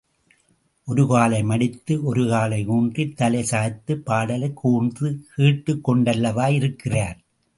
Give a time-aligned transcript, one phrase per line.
[0.85, 7.17] ஒரு காலை மடித்து ஒரு காலை ஊன்றித்தலை சாய்த்து, பாடலைக் கூர்ந்து கேட்டு கொண்டல்லவா இருக்கிறார்.